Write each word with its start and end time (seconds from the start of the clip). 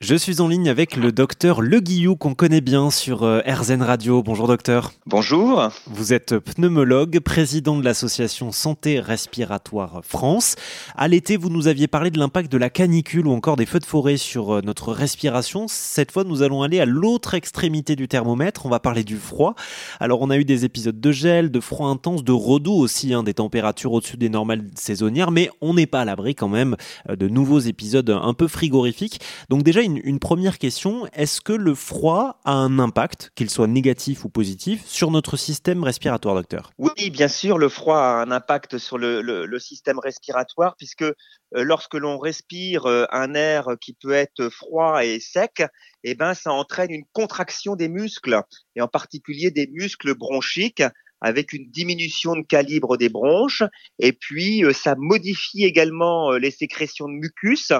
Je 0.00 0.14
suis 0.14 0.40
en 0.40 0.46
ligne 0.46 0.68
avec 0.68 0.94
le 0.94 1.10
docteur 1.10 1.60
Le 1.60 1.80
Guillou 1.80 2.14
qu'on 2.14 2.32
connaît 2.32 2.60
bien 2.60 2.88
sur 2.88 3.24
euh, 3.24 3.40
RZN 3.44 3.82
Radio. 3.82 4.22
Bonjour 4.22 4.46
docteur. 4.46 4.92
Bonjour. 5.06 5.70
Vous 5.88 6.12
êtes 6.12 6.38
pneumologue, 6.38 7.18
président 7.18 7.76
de 7.76 7.84
l'association 7.84 8.52
Santé 8.52 9.00
Respiratoire 9.00 10.02
France. 10.04 10.54
À 10.94 11.08
l'été, 11.08 11.36
vous 11.36 11.50
nous 11.50 11.66
aviez 11.66 11.88
parlé 11.88 12.12
de 12.12 12.18
l'impact 12.20 12.50
de 12.52 12.58
la 12.58 12.70
canicule 12.70 13.26
ou 13.26 13.32
encore 13.32 13.56
des 13.56 13.66
feux 13.66 13.80
de 13.80 13.84
forêt 13.84 14.18
sur 14.18 14.54
euh, 14.54 14.60
notre 14.62 14.92
respiration. 14.92 15.66
Cette 15.66 16.12
fois, 16.12 16.22
nous 16.22 16.42
allons 16.42 16.62
aller 16.62 16.78
à 16.78 16.86
l'autre 16.86 17.34
extrémité 17.34 17.96
du 17.96 18.06
thermomètre. 18.06 18.66
On 18.66 18.70
va 18.70 18.78
parler 18.78 19.02
du 19.02 19.16
froid. 19.16 19.56
Alors, 19.98 20.20
on 20.20 20.30
a 20.30 20.36
eu 20.36 20.44
des 20.44 20.64
épisodes 20.64 21.00
de 21.00 21.10
gel, 21.10 21.50
de 21.50 21.58
froid 21.58 21.88
intense, 21.88 22.22
de 22.22 22.30
redoux 22.30 22.78
aussi, 22.78 23.14
hein, 23.14 23.24
des 23.24 23.34
températures 23.34 23.94
au-dessus 23.94 24.16
des 24.16 24.28
normales 24.28 24.64
saisonnières, 24.76 25.32
mais 25.32 25.50
on 25.60 25.74
n'est 25.74 25.86
pas 25.86 26.02
à 26.02 26.04
l'abri 26.04 26.36
quand 26.36 26.48
même 26.48 26.76
euh, 27.10 27.16
de 27.16 27.26
nouveaux 27.26 27.58
épisodes 27.58 28.10
un 28.10 28.32
peu 28.32 28.46
frigorifiques. 28.46 29.20
Donc 29.48 29.64
déjà, 29.64 29.82
une, 29.96 30.18
première 30.18 30.58
question, 30.58 31.06
est-ce 31.12 31.40
que 31.40 31.52
le 31.52 31.74
froid 31.74 32.40
a 32.44 32.52
un 32.52 32.78
impact, 32.78 33.32
qu'il 33.34 33.50
soit 33.50 33.66
négatif 33.66 34.24
ou 34.24 34.28
positif, 34.28 34.84
sur 34.86 35.10
notre 35.10 35.36
système 35.36 35.82
respiratoire, 35.84 36.34
docteur? 36.34 36.72
Oui, 36.78 37.10
bien 37.10 37.28
sûr, 37.28 37.58
le 37.58 37.68
froid 37.68 37.98
a 37.98 38.22
un 38.22 38.30
impact 38.30 38.78
sur 38.78 38.98
le, 38.98 39.58
système 39.58 39.98
respiratoire, 39.98 40.76
puisque 40.76 41.02
euh, 41.02 41.14
lorsque 41.52 41.94
l'on 41.94 42.18
respire 42.18 42.86
euh, 42.86 43.06
un 43.10 43.34
air 43.34 43.68
qui 43.80 43.94
peut 43.94 44.12
être 44.12 44.48
froid 44.50 45.04
et 45.04 45.18
sec, 45.20 45.62
eh 46.04 46.14
ben, 46.14 46.34
ça 46.34 46.52
entraîne 46.52 46.90
une 46.90 47.04
contraction 47.12 47.74
des 47.74 47.88
muscles, 47.88 48.40
et 48.76 48.80
en 48.80 48.88
particulier 48.88 49.50
des 49.50 49.66
muscles 49.66 50.14
bronchiques, 50.14 50.82
avec 51.20 51.52
une 51.52 51.70
diminution 51.70 52.36
de 52.36 52.42
calibre 52.42 52.96
des 52.96 53.08
bronches. 53.08 53.62
Et 53.98 54.12
puis 54.12 54.64
euh, 54.64 54.72
ça 54.72 54.94
modifie 54.96 55.64
également 55.64 56.32
euh, 56.32 56.38
les 56.38 56.50
sécrétions 56.50 57.08
de 57.08 57.14
mucus. 57.14 57.72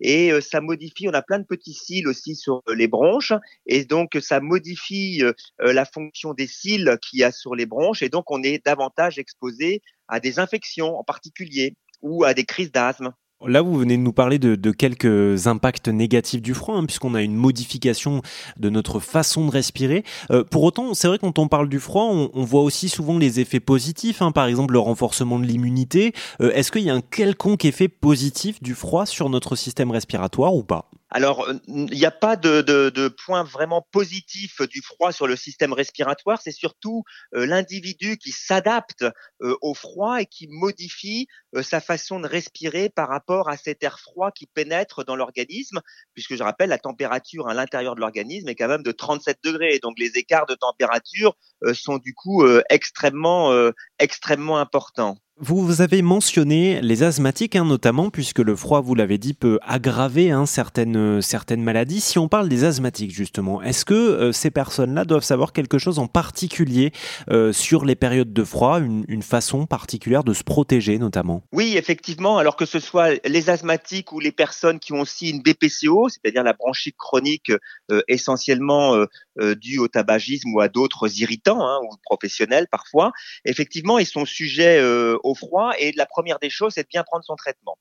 Et 0.00 0.32
euh, 0.32 0.40
ça 0.40 0.60
modifie 0.60 1.08
on 1.08 1.14
a 1.14 1.22
plein 1.22 1.38
de 1.38 1.44
petits 1.44 1.74
cils 1.74 2.08
aussi 2.08 2.34
sur 2.34 2.62
les 2.74 2.88
bronches. 2.88 3.32
Et 3.66 3.84
donc 3.84 4.16
ça 4.20 4.40
modifie 4.40 5.22
la 5.58 5.84
fonction 5.84 6.34
des 6.34 6.46
cils 6.46 6.98
qu'il 7.02 7.20
y 7.20 7.24
a 7.24 7.32
sur 7.32 7.54
les 7.54 7.66
bronches. 7.66 8.02
Et 8.02 8.08
donc 8.08 8.30
on 8.30 8.42
est 8.42 8.64
davantage 8.64 9.18
exposé 9.18 9.82
à 10.08 10.20
des 10.20 10.38
infections 10.38 10.98
en 10.98 11.04
particulier 11.04 11.74
ou 12.02 12.24
à 12.24 12.34
des 12.34 12.44
crises 12.44 12.72
d'asthme. 12.72 13.12
Là, 13.44 13.60
vous 13.60 13.76
venez 13.76 13.98
de 13.98 14.02
nous 14.02 14.14
parler 14.14 14.38
de, 14.38 14.70
quelques 14.70 15.46
impacts 15.46 15.88
négatifs 15.88 16.40
du 16.40 16.54
froid, 16.54 16.76
hein, 16.76 16.86
puisqu'on 16.86 17.14
a 17.14 17.20
une 17.20 17.34
modification 17.34 18.22
de 18.56 18.70
notre 18.70 18.98
façon 18.98 19.44
de 19.44 19.50
respirer. 19.50 20.04
Euh, 20.30 20.42
pour 20.42 20.62
autant, 20.62 20.94
c'est 20.94 21.06
vrai 21.06 21.18
quand 21.18 21.38
on 21.38 21.46
parle 21.46 21.68
du 21.68 21.78
froid, 21.78 22.04
on, 22.04 22.44
voit 22.44 22.62
aussi 22.62 22.88
souvent 22.88 23.18
les 23.18 23.38
effets 23.38 23.60
positifs, 23.60 24.22
hein, 24.22 24.32
par 24.32 24.46
exemple 24.46 24.72
le 24.72 24.78
renforcement 24.78 25.38
de 25.38 25.44
l'immunité. 25.44 26.14
Euh, 26.40 26.50
est-ce 26.54 26.72
qu'il 26.72 26.82
y 26.82 26.90
a 26.90 26.94
un 26.94 27.02
quelconque 27.02 27.66
effet 27.66 27.88
positif 27.88 28.62
du 28.62 28.74
froid 28.74 29.04
sur 29.04 29.28
notre 29.28 29.54
système 29.54 29.90
respiratoire 29.90 30.54
ou 30.54 30.64
pas? 30.64 30.90
Alors, 31.10 31.48
il 31.68 31.84
n'y 31.84 32.04
a 32.04 32.10
pas 32.10 32.34
de, 32.34 32.62
de, 32.62 33.08
point 33.08 33.44
vraiment 33.44 33.86
positif 33.92 34.60
du 34.62 34.82
froid 34.82 35.12
sur 35.12 35.28
le 35.28 35.36
système 35.36 35.72
respiratoire. 35.72 36.40
C'est 36.42 36.50
surtout 36.50 37.04
euh, 37.34 37.46
l'individu 37.46 38.16
qui 38.16 38.32
s'adapte 38.32 39.04
euh, 39.42 39.56
au 39.62 39.72
froid 39.72 40.20
et 40.20 40.26
qui 40.26 40.48
modifie 40.48 41.28
euh, 41.54 41.62
sa 41.62 41.80
façon 41.80 42.18
de 42.18 42.26
respirer 42.26 42.88
par 42.88 43.08
rapport 43.08 43.48
à 43.48 43.56
cet 43.56 43.84
air 43.84 44.00
froid 44.00 44.32
qui 44.32 44.46
pénètre 44.46 45.04
dans 45.04 45.14
l'organisme. 45.14 45.80
Puisque 46.14 46.34
je 46.34 46.42
rappelle, 46.42 46.70
la 46.70 46.78
température 46.78 47.46
à 47.48 47.54
l'intérieur 47.54 47.94
de 47.94 48.00
l'organisme 48.00 48.48
est 48.48 48.56
quand 48.56 48.68
même 48.68 48.82
de 48.82 48.92
37 48.92 49.38
degrés. 49.44 49.78
Donc, 49.78 49.98
les 50.00 50.18
écarts 50.18 50.46
de 50.46 50.54
température 50.54 51.36
sont 51.72 51.98
du 51.98 52.14
coup 52.14 52.44
extrêmement, 52.68 53.70
extrêmement 53.98 54.58
importants. 54.58 55.18
Vous 55.38 55.82
avez 55.82 56.00
mentionné 56.00 56.80
les 56.80 57.02
asthmatiques, 57.02 57.56
hein, 57.56 57.66
notamment, 57.66 58.08
puisque 58.08 58.38
le 58.38 58.56
froid, 58.56 58.80
vous 58.80 58.94
l'avez 58.94 59.18
dit, 59.18 59.34
peut 59.34 59.58
aggraver 59.60 60.30
hein, 60.30 60.46
certaines, 60.46 61.20
certaines 61.20 61.62
maladies. 61.62 62.00
Si 62.00 62.18
on 62.18 62.26
parle 62.26 62.48
des 62.48 62.64
asthmatiques, 62.64 63.10
justement, 63.10 63.60
est-ce 63.60 63.84
que 63.84 63.92
euh, 63.92 64.32
ces 64.32 64.50
personnes-là 64.50 65.04
doivent 65.04 65.24
savoir 65.24 65.52
quelque 65.52 65.76
chose 65.76 65.98
en 65.98 66.06
particulier 66.06 66.90
euh, 67.28 67.52
sur 67.52 67.84
les 67.84 67.96
périodes 67.96 68.32
de 68.32 68.44
froid, 68.44 68.80
une, 68.80 69.04
une, 69.08 69.22
façon 69.22 69.66
particulière 69.66 70.24
de 70.24 70.32
se 70.32 70.42
protéger, 70.42 70.96
notamment? 70.98 71.42
Oui, 71.52 71.74
effectivement, 71.76 72.38
alors 72.38 72.56
que 72.56 72.64
ce 72.64 72.80
soit 72.80 73.20
les 73.28 73.50
asthmatiques 73.50 74.12
ou 74.12 74.20
les 74.20 74.32
personnes 74.32 74.78
qui 74.78 74.94
ont 74.94 75.00
aussi 75.00 75.28
une 75.28 75.42
BPCO, 75.42 76.08
c'est-à-dire 76.08 76.44
la 76.44 76.54
bronchite 76.54 76.96
chronique 76.96 77.52
euh, 77.90 78.00
essentiellement 78.08 79.04
due 79.56 79.78
au 79.78 79.88
tabagisme 79.88 80.52
ou 80.54 80.60
à 80.60 80.68
d'autres 80.68 81.20
irritants, 81.20 81.66
hein, 81.66 81.78
ou 81.82 81.96
professionnels 82.04 82.66
parfois, 82.70 83.12
effectivement, 83.44 83.98
ils 83.98 84.06
sont 84.06 84.24
sujets 84.24 84.82
au 85.22 85.34
froid. 85.34 85.72
Et 85.78 85.92
la 85.92 86.06
première 86.06 86.38
des 86.38 86.50
choses, 86.50 86.74
c'est 86.74 86.82
de 86.82 86.88
bien 86.88 87.04
prendre 87.04 87.24
son 87.24 87.36
traitement. 87.36 87.78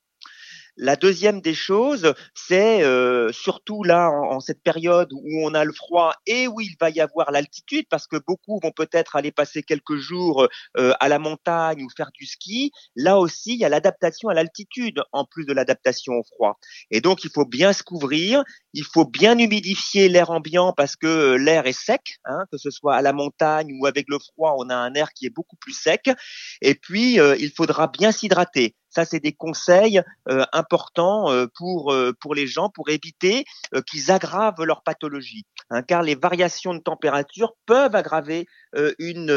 La 0.77 0.97
deuxième 0.97 1.39
des 1.39 1.53
choses, 1.53 2.13
c'est 2.33 2.83
euh, 2.83 3.31
surtout 3.31 3.83
là 3.83 4.09
en, 4.09 4.41
cette 4.41 4.61
période 4.61 5.13
où 5.13 5.45
on 5.45 5.53
a 5.53 5.63
le 5.63 5.71
froid 5.71 6.13
et 6.27 6.49
où 6.49 6.59
il 6.59 6.75
va 6.81 6.89
y 6.89 6.99
avoir 6.99 7.31
l'altitude, 7.31 7.85
parce 7.89 8.07
que 8.07 8.17
beaucoup 8.27 8.59
vont 8.61 8.71
peut-être 8.71 9.15
aller 9.15 9.31
passer 9.31 9.63
quelques 9.63 9.95
jours 9.95 10.49
euh, 10.77 10.93
à 10.99 11.07
la 11.07 11.17
montagne 11.17 11.81
ou 11.81 11.87
faire 11.95 12.11
du 12.13 12.25
ski. 12.25 12.71
Là 12.97 13.19
aussi, 13.19 13.53
il 13.53 13.59
y 13.59 13.63
a 13.63 13.69
l'adaptation 13.69 14.27
à 14.27 14.33
l'altitude 14.33 15.01
en 15.13 15.23
plus 15.23 15.45
de 15.45 15.53
l'adaptation 15.53 16.11
au 16.13 16.23
froid. 16.23 16.59
Et 16.91 16.99
donc, 16.99 17.23
il 17.23 17.29
faut 17.29 17.45
bien 17.45 17.71
se 17.71 17.81
couvrir, 17.81 18.43
il 18.73 18.83
faut 18.83 19.05
bien 19.05 19.39
humidifier 19.39 20.09
l'air 20.09 20.29
ambiant 20.29 20.73
parce 20.73 20.97
que 20.97 21.07
euh, 21.07 21.35
l'air 21.37 21.67
est 21.67 21.79
sec, 21.79 22.17
hein, 22.25 22.43
que 22.51 22.57
ce 22.57 22.69
soit 22.69 22.95
à 22.95 23.01
la 23.01 23.13
montagne 23.13 23.71
ou 23.79 23.85
avec 23.85 24.07
le 24.09 24.19
froid, 24.19 24.55
on 24.57 24.69
a 24.69 24.75
un 24.75 24.93
air 24.93 25.13
qui 25.13 25.25
est 25.25 25.33
beaucoup 25.33 25.55
plus 25.55 25.73
sec. 25.73 26.09
Et 26.61 26.75
puis, 26.75 27.13
il 27.15 27.51
faudra 27.55 27.87
bien 27.87 28.11
s'hydrater. 28.11 28.75
Ça, 28.95 29.03
c'est 29.03 29.19
des 29.19 29.33
conseils 29.33 30.01
euh, 30.29 30.45
importants 30.53 31.29
euh, 31.29 31.47
pour 31.53 31.91
euh, 31.91 32.13
pour 32.21 32.33
les 32.33 32.47
gens 32.47 32.69
pour 32.69 32.89
éviter 32.89 33.43
qu'ils 33.87 34.09
aggravent 34.09 34.63
leur 34.63 34.83
pathologie, 34.83 35.45
hein, 35.69 35.81
car 35.81 36.01
les 36.01 36.15
variations 36.15 36.73
de 36.73 36.79
température 36.79 37.55
peuvent 37.65 37.95
aggraver 37.95 38.47
une 38.99 39.31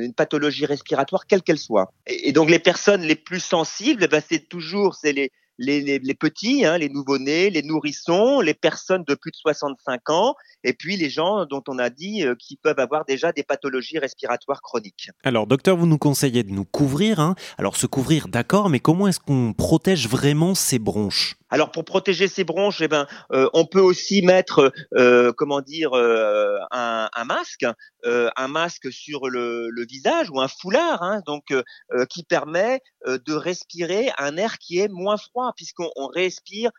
une 0.00 0.14
pathologie 0.14 0.66
respiratoire 0.66 1.26
quelle 1.26 1.42
qu'elle 1.42 1.58
soit. 1.58 1.92
Et, 2.06 2.32
donc 2.32 2.50
les 2.50 2.58
personnes 2.58 3.02
les 3.02 3.16
plus 3.16 3.40
sensibles, 3.40 4.04
eh 4.04 4.08
ben, 4.08 4.22
c'est 4.26 4.48
toujours 4.48 4.94
c'est 4.96 5.12
les 5.12 5.30
les, 5.58 5.98
les, 5.98 6.14
petits, 6.14 6.64
hein, 6.64 6.78
les 6.78 6.88
nouveau-nés, 6.88 7.50
les 7.50 7.62
nourrissons, 7.62 8.40
les 8.40 8.54
personnes 8.54 9.04
de 9.06 9.14
plus 9.14 9.30
de 9.30 9.36
65 9.36 10.10
ans, 10.10 10.34
et 10.64 10.72
puis 10.72 10.96
les 10.96 11.10
gens 11.10 11.46
dont 11.46 11.62
on 11.68 11.78
a 11.78 11.90
dit 11.90 12.24
euh, 12.24 12.34
qui 12.38 12.56
peuvent 12.56 12.78
avoir 12.78 13.04
déjà 13.04 13.32
des 13.32 13.42
pathologies 13.42 13.98
respiratoires 13.98 14.62
chroniques. 14.62 15.10
Alors, 15.24 15.46
docteur, 15.46 15.76
vous 15.76 15.86
nous 15.86 15.98
conseillez 15.98 16.42
de 16.42 16.50
nous 16.50 16.64
couvrir. 16.64 17.20
Hein. 17.20 17.34
Alors, 17.58 17.76
se 17.76 17.86
couvrir, 17.86 18.28
d'accord, 18.28 18.70
mais 18.70 18.80
comment 18.80 19.08
est-ce 19.08 19.20
qu'on 19.20 19.52
protège 19.52 20.08
vraiment 20.08 20.54
ces 20.54 20.78
bronches? 20.78 21.38
Alors 21.50 21.70
pour 21.70 21.84
protéger 21.84 22.28
ses 22.28 22.44
bronches, 22.44 22.80
eh 22.82 22.88
ben, 22.88 23.06
euh, 23.32 23.48
on 23.54 23.64
peut 23.64 23.80
aussi 23.80 24.20
mettre, 24.22 24.70
euh, 24.94 25.32
comment 25.32 25.62
dire, 25.62 25.94
euh, 25.94 26.58
un, 26.70 27.08
un, 27.14 27.24
masque, 27.24 27.64
un 28.04 28.48
masque 28.48 28.92
sur 28.92 29.28
le, 29.28 29.68
le, 29.70 29.86
visage 29.86 30.30
ou 30.30 30.40
un 30.40 30.48
foulard, 30.48 31.02
hein, 31.02 31.20
donc 31.26 31.52
qui 32.10 32.22
permet 32.22 32.80
de 33.06 33.32
respirer 33.32 34.10
un 34.18 34.36
air 34.36 34.58
qui 34.58 34.78
est 34.78 34.88
moins 34.88 35.16
froid, 35.16 35.47
puisqu'on 35.56 35.90
respire 36.14 36.70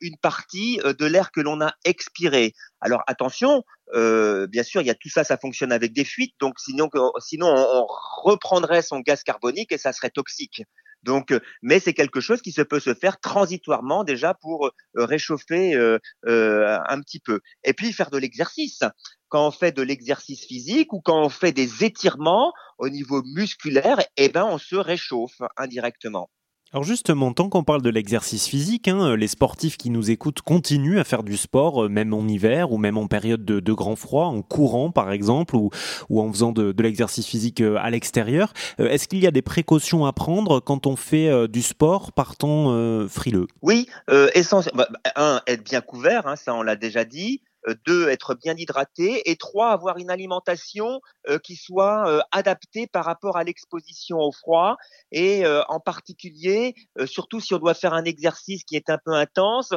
une 0.00 0.16
partie 0.16 0.78
de 0.78 1.06
l'air 1.06 1.30
que 1.30 1.40
l'on 1.40 1.60
a 1.60 1.72
expiré. 1.84 2.52
Alors 2.80 3.02
attention, 3.06 3.62
bien 3.94 4.62
sûr, 4.62 4.80
il 4.80 4.86
y 4.86 4.90
a 4.90 4.94
tout 4.94 5.08
ça, 5.08 5.24
ça 5.24 5.36
fonctionne 5.36 5.72
avec 5.72 5.92
des 5.92 6.04
fuites, 6.04 6.34
donc 6.40 6.58
sinon, 6.58 6.88
sinon 7.20 7.48
on 7.48 7.86
reprendrait 8.22 8.82
son 8.82 9.00
gaz 9.00 9.22
carbonique 9.22 9.72
et 9.72 9.78
ça 9.78 9.92
serait 9.92 10.10
toxique. 10.10 10.62
Donc, 11.02 11.30
euh, 11.30 11.40
mais 11.62 11.80
c'est 11.80 11.94
quelque 11.94 12.20
chose 12.20 12.42
qui 12.42 12.52
se 12.52 12.62
peut 12.62 12.80
se 12.80 12.94
faire 12.94 13.20
transitoirement 13.20 14.04
déjà 14.04 14.34
pour 14.34 14.66
euh, 14.66 14.70
réchauffer 14.94 15.74
euh, 15.74 15.98
un 16.24 17.00
petit 17.00 17.20
peu. 17.20 17.40
Et 17.64 17.72
puis 17.72 17.92
faire 17.92 18.10
de 18.10 18.18
l'exercice. 18.18 18.82
Quand 19.28 19.46
on 19.46 19.50
fait 19.50 19.72
de 19.72 19.82
l'exercice 19.82 20.46
physique 20.46 20.92
ou 20.92 21.00
quand 21.00 21.22
on 21.22 21.28
fait 21.28 21.52
des 21.52 21.84
étirements 21.84 22.52
au 22.78 22.88
niveau 22.88 23.22
musculaire, 23.34 24.00
eh 24.16 24.28
ben 24.30 24.44
on 24.44 24.58
se 24.58 24.76
réchauffe 24.76 25.40
indirectement. 25.56 26.30
Alors 26.74 26.84
justement, 26.84 27.32
tant 27.32 27.48
qu'on 27.48 27.64
parle 27.64 27.80
de 27.80 27.88
l'exercice 27.88 28.46
physique, 28.46 28.88
hein, 28.88 29.16
les 29.16 29.28
sportifs 29.28 29.78
qui 29.78 29.88
nous 29.88 30.10
écoutent 30.10 30.42
continuent 30.42 30.98
à 30.98 31.04
faire 31.04 31.22
du 31.22 31.38
sport, 31.38 31.84
euh, 31.84 31.88
même 31.88 32.12
en 32.12 32.28
hiver 32.28 32.72
ou 32.72 32.76
même 32.76 32.98
en 32.98 33.06
période 33.06 33.42
de, 33.42 33.72
grand 33.72 33.96
froid, 33.96 34.26
en 34.26 34.42
courant 34.42 34.90
par 34.90 35.10
exemple, 35.10 35.56
ou, 35.56 35.70
en 36.10 36.30
faisant 36.30 36.52
de, 36.52 36.74
l'exercice 36.82 37.26
physique 37.26 37.62
euh, 37.62 37.78
à 37.80 37.88
l'extérieur. 37.88 38.52
Euh, 38.80 38.90
est-ce 38.90 39.08
qu'il 39.08 39.20
y 39.20 39.26
a 39.26 39.30
des 39.30 39.40
précautions 39.40 40.04
à 40.04 40.12
prendre 40.12 40.60
quand 40.60 40.86
on 40.86 40.96
fait 40.96 41.48
du 41.48 41.62
sport 41.62 42.12
par 42.12 42.36
temps 42.36 43.08
frileux? 43.08 43.46
Oui, 43.62 43.88
essentiellement. 44.34 44.84
Bah, 44.92 45.12
un, 45.16 45.40
être 45.46 45.64
bien 45.64 45.80
couvert, 45.80 46.26
hein, 46.26 46.36
ça 46.36 46.54
on 46.54 46.62
l'a 46.62 46.76
déjà 46.76 47.04
dit. 47.04 47.40
Euh, 47.68 47.74
deux, 47.86 48.08
être 48.08 48.34
bien 48.34 48.54
hydraté, 48.56 49.30
et 49.30 49.36
trois, 49.36 49.70
avoir 49.70 49.98
une 49.98 50.10
alimentation 50.10 51.00
euh, 51.28 51.38
qui 51.38 51.56
soit 51.56 52.08
euh, 52.08 52.20
adaptée 52.32 52.86
par 52.86 53.04
rapport 53.04 53.36
à 53.36 53.44
l'exposition 53.44 54.18
au 54.18 54.32
froid, 54.32 54.76
et 55.12 55.46
en 55.68 55.80
particulier, 55.80 56.74
surtout 57.06 57.40
si 57.40 57.54
on 57.54 57.58
doit 57.58 57.74
faire 57.74 57.94
un 57.94 58.04
exercice 58.04 58.64
qui 58.64 58.76
est 58.76 58.90
un 58.90 58.98
peu 59.02 59.12
intense, 59.12 59.72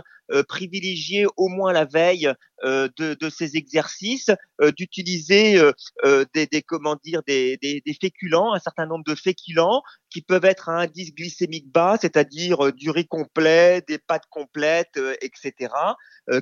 privilégier 0.47 1.25
au 1.37 1.47
moins 1.47 1.71
la 1.71 1.85
veille 1.85 2.31
de, 2.63 3.15
de, 3.19 3.29
ces 3.29 3.57
exercices 3.57 4.29
d'utiliser 4.77 5.59
des, 6.33 6.47
des, 6.47 6.61
comment 6.61 6.95
dire 7.03 7.21
des, 7.27 7.57
des, 7.61 7.81
des, 7.85 7.93
féculents, 7.99 8.53
un 8.53 8.59
certain 8.59 8.85
nombre 8.85 9.03
de 9.05 9.15
féculents 9.15 9.81
qui 10.09 10.21
peuvent 10.21 10.45
être 10.45 10.69
à 10.69 10.73
indice 10.73 11.13
glycémique 11.15 11.71
bas, 11.71 11.97
c'est-à-dire 11.99 12.73
du 12.73 12.89
riz 12.89 13.07
complet, 13.07 13.81
des 13.87 13.97
pâtes 13.97 14.25
complètes, 14.29 14.99
etc., 15.21 15.73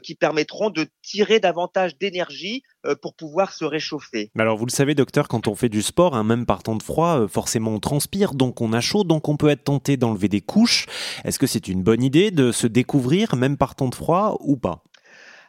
qui 0.04 0.16
permettront 0.16 0.70
de 0.70 0.88
tirer 1.02 1.40
davantage 1.40 1.98
d'énergie 1.98 2.64
pour 3.02 3.16
pouvoir 3.16 3.54
se 3.54 3.64
réchauffer. 3.64 4.32
Alors 4.38 4.58
vous 4.58 4.66
le 4.66 4.72
savez, 4.72 4.96
docteur, 4.96 5.28
quand 5.28 5.48
on 5.48 5.56
fait 5.56 5.70
du 5.70 5.82
sport, 5.82 6.16
hein, 6.16 6.24
même 6.24 6.46
par 6.46 6.64
temps 6.64 6.76
de 6.76 6.84
froid, 6.84 7.28
forcément 7.28 7.72
on 7.72 7.80
transpire, 7.80 8.34
donc 8.34 8.62
on 8.62 8.74
a 8.74 8.82
chaud, 8.82 9.04
donc 9.04 9.30
on 9.30 9.38
peut 9.38 9.50
être 9.50 9.64
tenté 9.64 9.98
d'enlever 9.98 10.28
des 10.28 10.42
couches. 10.42 10.88
Est-ce 11.24 11.40
que 11.40 11.48
c'est 11.48 11.68
une 11.68 11.84
bonne 11.84 12.04
idée 12.04 12.32
de 12.32 12.52
se 12.52 12.68
découvrir, 12.68 13.36
même 13.36 13.58
par 13.58 13.76
temps 13.76 13.90
de 13.90 13.96
froid, 13.96 14.38
ou 14.42 14.58
pas? 14.58 14.84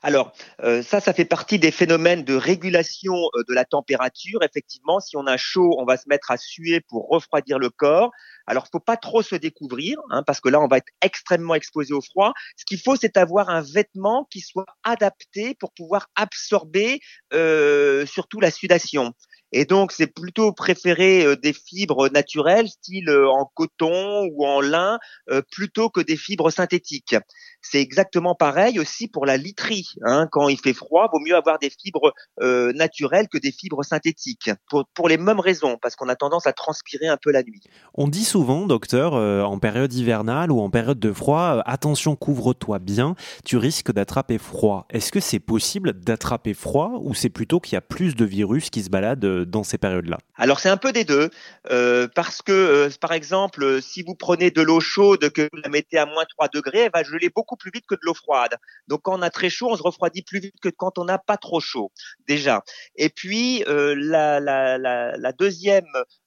Alors, 0.02 0.32
euh, 0.62 0.82
ça, 0.82 1.00
ça 1.00 1.12
fait 1.12 1.26
partie 1.26 1.58
des 1.58 1.70
phénomènes 1.70 2.25
de 2.25 2.35
régulation 2.35 3.14
euh, 3.14 3.43
de 3.49 3.55
la 3.55 3.64
température. 3.64 4.43
Effectivement, 4.43 4.99
si 4.99 5.17
on 5.17 5.26
a 5.26 5.37
chaud, 5.37 5.76
on 5.79 5.85
va 5.85 5.97
se 5.99 6.08
mettre 6.08 6.31
à 6.31 6.38
suer 6.38 6.81
pour 6.81 7.08
refroidir 7.08 7.58
le 7.58 7.69
corps. 7.69 8.11
Alors, 8.47 8.67
faut 8.73 8.81
pas 8.81 8.97
trop 8.97 9.23
se 9.23 9.35
découvrir, 9.37 9.99
hein, 10.11 10.23
parce 10.26 10.41
que 10.41 10.49
là, 10.49 10.61
on 10.61 10.69
va 10.69 10.79
être 10.79 10.93
extrêmement 11.02 11.55
exposé 11.55 11.93
au 11.93 12.00
froid. 12.00 12.32
Ce 12.56 12.64
qu'il 12.64 12.81
faut, 12.81 12.97
c'est 12.97 13.17
avoir 13.19 13.50
un 13.50 13.61
vêtement 13.61 14.26
qui 14.31 14.41
soit 14.41 14.67
adapté 14.85 15.55
pour 15.55 15.73
pouvoir 15.73 16.08
absorber 16.17 17.00
euh, 17.35 18.06
surtout 18.06 18.41
la 18.41 18.50
sudation. 18.50 19.14
Et 19.52 19.64
donc, 19.64 19.93
c'est 19.93 20.06
plutôt 20.06 20.52
préférer 20.52 21.25
euh, 21.25 21.37
des 21.37 21.52
fibres 21.52 22.08
naturelles, 22.08 22.69
style 22.69 23.08
euh, 23.08 23.29
en 23.29 23.50
coton 23.55 24.29
ou 24.32 24.47
en 24.47 24.61
lin, 24.61 24.99
euh, 25.31 25.43
plutôt 25.50 25.91
que 25.91 26.00
des 26.00 26.17
fibres 26.17 26.50
synthétiques. 26.50 27.17
C'est 27.62 27.80
exactement 27.80 28.34
pareil 28.34 28.78
aussi 28.78 29.08
pour 29.08 29.26
la 29.26 29.36
literie. 29.36 29.94
Hein. 30.04 30.28
Quand 30.30 30.48
il 30.48 30.58
fait 30.58 30.72
froid, 30.72 31.08
vaut 31.12 31.20
mieux 31.20 31.36
avoir 31.36 31.58
des 31.58 31.70
fibres 31.70 32.12
naturelles 32.40 33.28
que 33.28 33.38
des 33.38 33.52
fibres 33.52 33.84
synthétiques, 33.84 34.50
pour, 34.68 34.86
pour 34.94 35.08
les 35.08 35.18
mêmes 35.18 35.40
raisons, 35.40 35.78
parce 35.80 35.96
qu'on 35.96 36.08
a 36.08 36.16
tendance 36.16 36.46
à 36.46 36.52
transpirer 36.52 37.06
un 37.06 37.18
peu 37.20 37.30
la 37.30 37.42
nuit. 37.42 37.60
On 37.94 38.08
dit 38.08 38.24
souvent, 38.24 38.66
docteur, 38.66 39.14
en 39.14 39.58
période 39.58 39.92
hivernale 39.92 40.50
ou 40.50 40.60
en 40.60 40.70
période 40.70 40.98
de 40.98 41.12
froid, 41.12 41.62
attention, 41.66 42.16
couvre-toi 42.16 42.78
bien, 42.78 43.14
tu 43.44 43.56
risques 43.56 43.92
d'attraper 43.92 44.38
froid. 44.38 44.86
Est-ce 44.90 45.12
que 45.12 45.20
c'est 45.20 45.40
possible 45.40 45.92
d'attraper 45.92 46.54
froid 46.54 46.98
ou 47.00 47.14
c'est 47.14 47.28
plutôt 47.28 47.60
qu'il 47.60 47.74
y 47.74 47.76
a 47.76 47.80
plus 47.80 48.14
de 48.14 48.24
virus 48.24 48.70
qui 48.70 48.82
se 48.82 48.90
baladent 48.90 49.44
dans 49.44 49.62
ces 49.62 49.78
périodes-là? 49.78 50.18
Alors 50.36 50.60
c'est 50.60 50.68
un 50.68 50.76
peu 50.76 50.92
des 50.92 51.04
deux, 51.04 51.30
euh, 51.70 52.08
parce 52.14 52.42
que 52.42 52.52
euh, 52.52 52.88
par 53.00 53.12
exemple, 53.12 53.82
si 53.82 54.02
vous 54.02 54.14
prenez 54.14 54.50
de 54.50 54.62
l'eau 54.62 54.80
chaude, 54.80 55.30
que 55.30 55.42
vous 55.42 55.60
la 55.62 55.68
mettez 55.68 55.98
à 55.98 56.06
moins 56.06 56.24
3 56.24 56.48
degrés, 56.48 56.80
elle 56.80 56.90
va 56.92 57.02
geler 57.02 57.30
beaucoup 57.34 57.50
plus 57.56 57.70
vite 57.73 57.87
que 57.87 57.94
de 57.94 58.00
l'eau 58.02 58.14
froide. 58.14 58.56
Donc 58.88 59.02
quand 59.02 59.19
on 59.19 59.23
a 59.23 59.31
très 59.31 59.50
chaud, 59.50 59.70
on 59.70 59.76
se 59.76 59.82
refroidit 59.82 60.23
plus 60.23 60.41
vite 60.41 60.55
que 60.61 60.69
quand 60.69 60.99
on 60.99 61.05
n'a 61.05 61.19
pas 61.19 61.37
trop 61.37 61.61
chaud, 61.61 61.93
déjà. 62.26 62.62
Et 62.97 63.08
puis 63.08 63.64
euh, 63.69 63.94
la, 63.97 64.41
la, 64.41 64.79
la, 64.79 65.17
la, 65.17 65.32
deuxième 65.32 65.87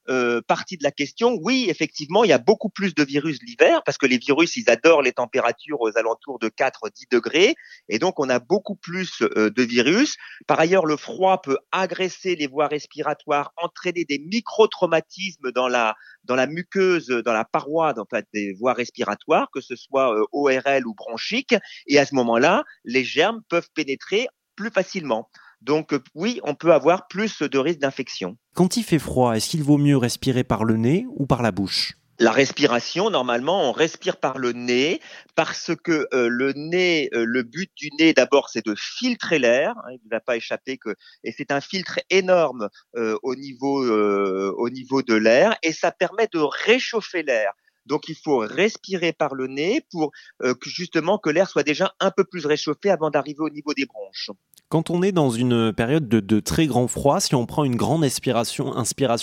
euh, 0.09 0.41
partie 0.41 0.77
de 0.77 0.83
la 0.83 0.91
question, 0.91 1.37
oui, 1.41 1.67
effectivement, 1.69 2.23
il 2.23 2.29
y 2.29 2.33
a 2.33 2.37
beaucoup 2.37 2.69
plus 2.69 2.93
de 2.93 3.03
virus 3.03 3.39
l'hiver 3.41 3.83
parce 3.85 3.97
que 3.97 4.05
les 4.05 4.17
virus, 4.17 4.55
ils 4.57 4.69
adorent 4.69 5.01
les 5.01 5.13
températures 5.13 5.79
aux 5.81 5.97
alentours 5.97 6.39
de 6.39 6.49
4-10 6.49 7.09
degrés 7.11 7.55
et 7.89 7.99
donc 7.99 8.19
on 8.19 8.29
a 8.29 8.39
beaucoup 8.39 8.75
plus 8.75 9.21
euh, 9.21 9.49
de 9.49 9.63
virus. 9.63 10.17
Par 10.47 10.59
ailleurs, 10.59 10.85
le 10.85 10.97
froid 10.97 11.41
peut 11.41 11.57
agresser 11.71 12.35
les 12.35 12.47
voies 12.47 12.67
respiratoires, 12.67 13.53
entraîner 13.57 14.05
des 14.05 14.19
micro-traumatismes 14.19 15.51
dans 15.51 15.67
la 15.67 15.95
dans 16.23 16.35
la 16.35 16.47
muqueuse, 16.47 17.07
dans 17.07 17.33
la 17.33 17.45
paroi 17.45 17.93
fait, 18.09 18.25
des 18.33 18.53
voies 18.53 18.73
respiratoires, 18.73 19.49
que 19.53 19.61
ce 19.61 19.75
soit 19.75 20.15
euh, 20.15 20.25
ORL 20.31 20.85
ou 20.87 20.93
bronchique, 20.93 21.55
et 21.87 21.99
à 21.99 22.05
ce 22.05 22.15
moment-là, 22.15 22.63
les 22.83 23.03
germes 23.03 23.41
peuvent 23.49 23.69
pénétrer 23.73 24.27
plus 24.55 24.69
facilement. 24.69 25.29
Donc 25.61 25.95
oui, 26.13 26.39
on 26.43 26.55
peut 26.55 26.73
avoir 26.73 27.07
plus 27.07 27.41
de 27.41 27.57
risques 27.57 27.79
d'infection. 27.79 28.37
Quand 28.53 28.77
il 28.77 28.83
fait 28.83 28.99
froid, 28.99 29.33
est-ce 29.33 29.49
qu'il 29.49 29.63
vaut 29.63 29.77
mieux 29.77 29.97
respirer 29.97 30.43
par 30.43 30.65
le 30.65 30.77
nez 30.77 31.05
ou 31.15 31.25
par 31.25 31.41
la 31.41 31.51
bouche? 31.51 31.93
La 32.19 32.31
respiration, 32.31 33.09
normalement, 33.09 33.69
on 33.69 33.71
respire 33.71 34.17
par 34.17 34.37
le 34.37 34.51
nez 34.51 35.01
parce 35.35 35.71
que 35.83 36.07
euh, 36.13 36.27
le 36.29 36.53
nez, 36.53 37.09
euh, 37.13 37.25
le 37.25 37.43
but 37.43 37.71
du 37.75 37.89
nez, 37.99 38.13
d'abord, 38.13 38.49
c'est 38.49 38.65
de 38.65 38.75
filtrer 38.77 39.39
l'air. 39.39 39.73
Hein, 39.79 39.91
il 39.91 39.99
ne 40.05 40.09
va 40.11 40.19
pas 40.19 40.37
échapper 40.37 40.77
que, 40.77 40.95
et 41.23 41.31
c'est 41.31 41.51
un 41.51 41.59
filtre 41.59 41.99
énorme 42.09 42.69
euh, 42.95 43.17
au 43.23 43.35
niveau 43.35 43.63
au 43.73 44.69
niveau 44.69 45.01
de 45.01 45.15
l'air, 45.15 45.55
et 45.63 45.73
ça 45.73 45.91
permet 45.91 46.27
de 46.31 46.39
réchauffer 46.39 47.23
l'air. 47.23 47.51
Donc 47.85 48.07
il 48.07 48.15
faut 48.15 48.37
respirer 48.37 49.11
par 49.11 49.33
le 49.33 49.47
nez 49.47 49.85
pour 49.91 50.11
que 50.39 50.69
justement 50.69 51.17
que 51.17 51.29
l'air 51.29 51.49
soit 51.49 51.63
déjà 51.63 51.93
un 51.99 52.11
peu 52.11 52.23
plus 52.23 52.45
réchauffé 52.45 52.89
avant 52.89 53.09
d'arriver 53.09 53.41
au 53.41 53.49
niveau 53.49 53.73
des 53.73 53.85
bronches. 53.85 54.29
Quand 54.73 54.89
on 54.89 55.03
est 55.03 55.11
dans 55.11 55.29
une 55.29 55.71
période 55.71 56.07
de, 56.07 56.39
très 56.39 56.65
grand 56.65 56.87
froid, 56.87 57.19
si 57.19 57.35
on 57.35 57.45
prend 57.45 57.63
une 57.63 57.75
grande 57.75 58.03
inspiration, 58.03 58.73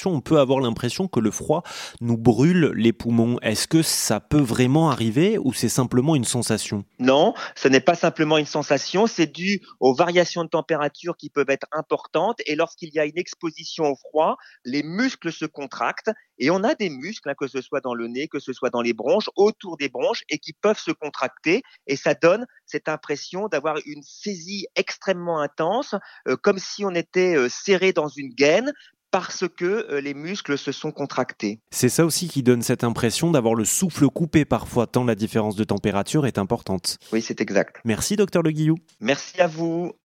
on 0.06 0.20
peut 0.20 0.38
avoir 0.38 0.61
l'impression 0.61 1.08
que 1.08 1.19
le 1.19 1.32
froid 1.32 1.64
nous 2.00 2.17
brûle 2.17 2.70
les 2.76 2.93
poumons. 2.93 3.37
Est-ce 3.43 3.67
que 3.67 3.82
ça 3.82 4.20
peut 4.20 4.41
vraiment 4.41 4.91
arriver 4.91 5.38
ou 5.38 5.52
c'est 5.52 5.69
simplement 5.69 6.14
une 6.14 6.23
sensation? 6.23 6.85
Non, 7.00 7.35
ce 7.56 7.67
n'est 7.67 7.81
pas 7.81 7.97
simplement 7.97 8.38
une 8.38 8.47
sensation, 8.47 9.08
c'est 9.08 9.26
dû 9.26 9.61
aux 9.81 9.93
variations 9.93 10.44
de 10.44 10.49
température 10.49 11.17
qui 11.17 11.31
peuvent 11.31 11.50
être 11.50 11.67
importantes 11.73 12.38
et 12.47 12.55
lorsqu'il 12.55 12.94
y 12.94 13.00
a 13.00 13.05
une 13.05 13.19
exposition 13.19 13.87
au 13.91 13.97
froid, 13.97 14.37
les 14.64 14.85
muscles 14.85 15.32
se 15.32 15.47
contractent 15.47 16.12
et 16.40 16.50
on 16.50 16.64
a 16.64 16.75
des 16.75 16.90
muscles, 16.90 17.28
hein, 17.28 17.34
que 17.38 17.46
ce 17.46 17.60
soit 17.60 17.81
dans 17.81 17.94
le 17.94 18.08
nez, 18.08 18.26
que 18.26 18.40
ce 18.40 18.52
soit 18.52 18.70
dans 18.70 18.82
les 18.82 18.94
bronches, 18.94 19.31
autour 19.37 19.76
des 19.76 19.88
bronches, 19.88 20.25
et 20.28 20.38
qui 20.38 20.52
peuvent 20.52 20.78
se 20.78 20.90
contracter. 20.90 21.62
Et 21.87 21.96
ça 21.96 22.14
donne 22.14 22.46
cette 22.66 22.88
impression 22.88 23.46
d'avoir 23.46 23.76
une 23.87 24.02
saisie 24.02 24.66
extrêmement 24.75 25.40
intense, 25.40 25.94
euh, 26.26 26.37
comme 26.37 26.58
si 26.58 26.84
on 26.84 26.94
était 26.94 27.37
euh, 27.37 27.48
serré 27.48 27.92
dans 27.92 28.08
une 28.08 28.34
gaine, 28.34 28.72
parce 29.10 29.44
que 29.48 29.64
euh, 29.64 30.00
les 30.00 30.14
muscles 30.14 30.56
se 30.56 30.72
sont 30.72 30.92
contractés. 30.92 31.60
C'est 31.70 31.88
ça 31.88 32.04
aussi 32.04 32.28
qui 32.28 32.42
donne 32.42 32.62
cette 32.62 32.84
impression 32.84 33.31
d'avoir 33.31 33.54
le 33.54 33.64
souffle 33.64 34.08
coupé 34.08 34.44
parfois, 34.44 34.87
tant 34.87 35.04
la 35.04 35.14
différence 35.14 35.56
de 35.56 35.64
température 35.64 36.26
est 36.26 36.38
importante. 36.38 36.96
Oui, 37.12 37.20
c'est 37.20 37.40
exact. 37.40 37.81
Merci, 37.84 38.16
docteur 38.16 38.42
Le 38.42 38.52
Guillou. 38.52 38.76
Merci 39.00 39.40
à 39.40 39.46
vous. 39.46 39.92